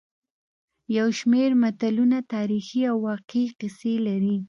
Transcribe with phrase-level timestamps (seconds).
[0.97, 4.37] یو شمېر متلونه تاریخي او واقعي کیسې لري